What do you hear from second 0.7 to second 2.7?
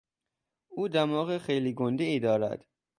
دماغ خیلی گندهای دارد.